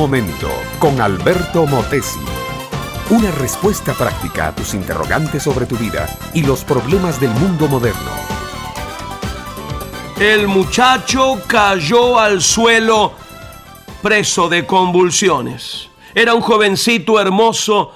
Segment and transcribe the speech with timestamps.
[0.00, 2.20] momento con Alberto Motesi.
[3.10, 8.10] Una respuesta práctica a tus interrogantes sobre tu vida y los problemas del mundo moderno.
[10.18, 13.12] El muchacho cayó al suelo
[14.00, 15.90] preso de convulsiones.
[16.14, 17.92] Era un jovencito hermoso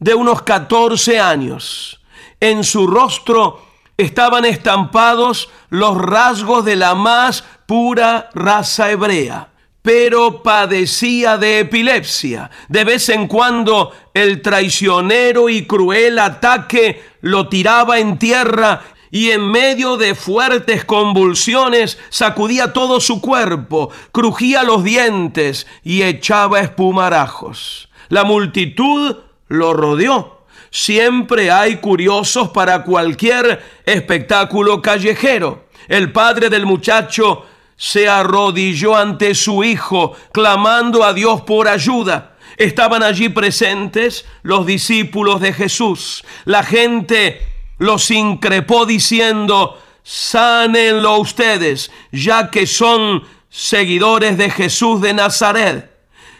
[0.00, 2.00] de unos 14 años.
[2.40, 3.64] En su rostro
[3.96, 9.53] estaban estampados los rasgos de la más pura raza hebrea
[9.84, 12.50] pero padecía de epilepsia.
[12.68, 19.42] De vez en cuando el traicionero y cruel ataque lo tiraba en tierra y en
[19.50, 27.90] medio de fuertes convulsiones sacudía todo su cuerpo, crujía los dientes y echaba espumarajos.
[28.08, 30.46] La multitud lo rodeó.
[30.70, 35.66] Siempre hay curiosos para cualquier espectáculo callejero.
[35.88, 37.44] El padre del muchacho
[37.76, 42.36] se arrodilló ante su hijo, clamando a Dios por ayuda.
[42.56, 46.24] Estaban allí presentes los discípulos de Jesús.
[46.44, 47.40] La gente
[47.78, 55.90] los increpó diciendo, sánenlo ustedes, ya que son seguidores de Jesús de Nazaret.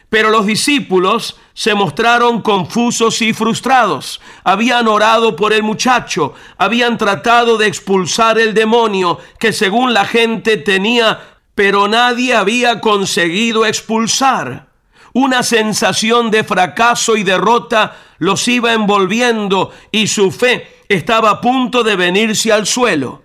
[0.09, 4.21] Pero los discípulos se mostraron confusos y frustrados.
[4.43, 10.57] Habían orado por el muchacho, habían tratado de expulsar el demonio que según la gente
[10.57, 11.21] tenía,
[11.55, 14.67] pero nadie había conseguido expulsar.
[15.13, 21.85] Una sensación de fracaso y derrota los iba envolviendo y su fe estaba a punto
[21.85, 23.23] de venirse al suelo.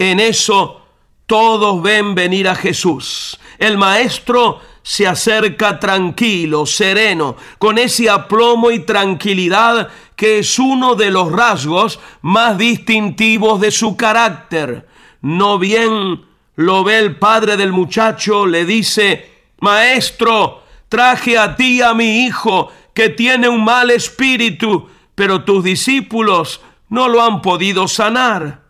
[0.00, 0.82] En eso
[1.26, 3.38] todos ven venir a Jesús.
[3.58, 11.10] El maestro se acerca tranquilo, sereno, con ese aplomo y tranquilidad que es uno de
[11.10, 14.86] los rasgos más distintivos de su carácter.
[15.20, 16.24] No bien
[16.56, 22.72] lo ve el padre del muchacho, le dice, Maestro, traje a ti a mi hijo
[22.94, 28.62] que tiene un mal espíritu, pero tus discípulos no lo han podido sanar.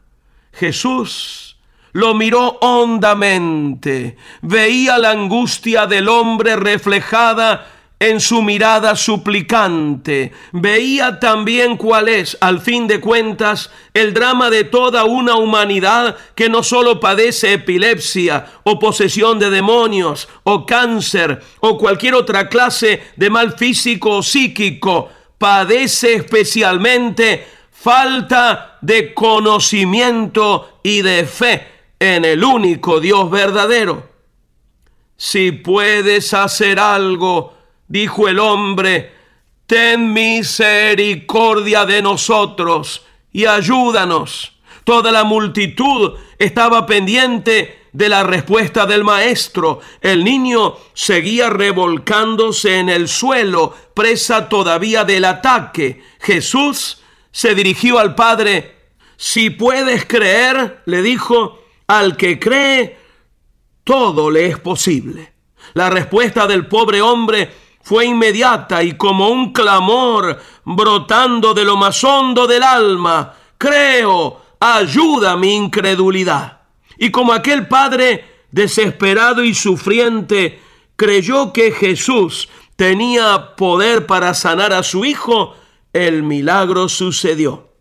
[0.53, 1.48] Jesús
[1.93, 7.67] lo miró hondamente, veía la angustia del hombre reflejada
[8.01, 14.65] en su mirada suplicante, veía también cuál es, al fin de cuentas, el drama de
[14.65, 21.77] toda una humanidad que no solo padece epilepsia o posesión de demonios o cáncer o
[21.77, 31.27] cualquier otra clase de mal físico o psíquico, padece especialmente falta de conocimiento y de
[31.27, 34.09] fe en el único Dios verdadero.
[35.17, 37.55] Si puedes hacer algo,
[37.89, 39.13] dijo el hombre,
[39.67, 44.53] ten misericordia de nosotros y ayúdanos.
[44.85, 49.81] Toda la multitud estaba pendiente de la respuesta del maestro.
[50.01, 56.03] El niño seguía revolcándose en el suelo, presa todavía del ataque.
[56.21, 58.77] Jesús se dirigió al Padre.
[59.17, 62.99] Si puedes creer, le dijo, al que cree,
[63.83, 65.33] todo le es posible.
[65.75, 67.51] La respuesta del pobre hombre
[67.83, 73.35] fue inmediata y como un clamor brotando de lo más hondo del alma.
[73.57, 76.61] Creo, ayuda mi incredulidad.
[76.99, 80.61] Y como aquel padre desesperado y sufriente
[80.97, 85.55] creyó que Jesús tenía poder para sanar a su hijo,
[85.95, 87.73] el milagro sucedió.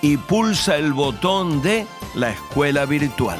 [0.03, 3.39] y pulsa el botón de la escuela virtual.